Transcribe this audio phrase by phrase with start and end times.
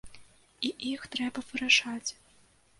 [0.69, 2.09] І іх трэба вырашаць.